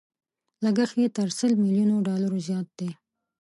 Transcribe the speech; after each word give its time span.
لګښت 0.63 0.95
يې 1.01 1.07
تر 1.17 1.29
سل 1.37 1.51
ميليونو 1.63 1.95
ډالرو 2.07 2.37
زيات 2.47 2.67
دی. 2.79 2.89